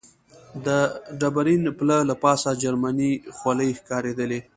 [0.65, 0.67] د
[1.19, 4.39] ډبرین پله له پاسه جرمنۍ خولۍ ښکارېدلې.